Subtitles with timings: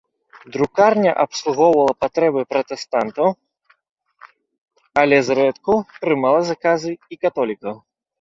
[0.53, 3.27] Друкарня абслугоўвала патрэбы пратэстантаў,
[5.03, 7.75] але зрэдку прымала заказы і католікаў.